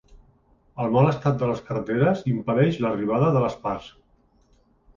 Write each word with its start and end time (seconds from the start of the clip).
El 0.85 0.95
mal 0.95 1.09
estat 1.09 1.37
de 1.43 1.49
les 1.51 1.61
carreteres 1.67 2.25
impedeix 2.33 2.81
l’arribada 2.85 3.31
de 3.39 3.47
les 3.47 3.61
parts. 3.69 3.95